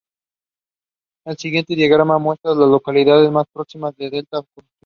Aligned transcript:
El 1.27 1.37
siguiente 1.37 1.75
diagrama 1.75 2.17
muestra 2.17 2.53
a 2.53 2.55
las 2.55 2.67
localidades 2.69 3.29
más 3.31 3.45
próximas 3.53 3.93
a 3.93 4.09
Delta 4.09 4.37
Junction. 4.39 4.65